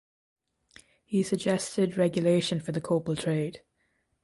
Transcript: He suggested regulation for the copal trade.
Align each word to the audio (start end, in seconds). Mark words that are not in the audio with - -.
He 1.05 1.21
suggested 1.21 1.95
regulation 1.95 2.59
for 2.59 2.71
the 2.71 2.81
copal 2.81 3.15
trade. 3.15 3.61